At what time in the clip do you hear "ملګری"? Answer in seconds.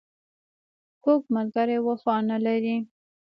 1.35-1.77